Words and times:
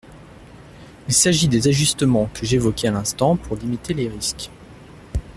Il 1.07 1.13
s’agit 1.13 1.47
des 1.47 1.67
ajustements 1.67 2.27
que 2.33 2.43
j’évoquais 2.43 2.87
à 2.87 2.91
l’instant 2.91 3.35
pour 3.35 3.55
limiter 3.55 3.93
les 3.93 4.07
risques. 4.09 4.49